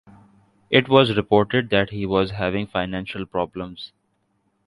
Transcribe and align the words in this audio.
It 0.71 0.89
was 0.89 1.15
reported 1.15 1.69
that 1.69 1.91
he 1.91 2.07
was 2.07 2.31
having 2.31 2.65
financial 2.65 3.23
problems. 3.27 3.91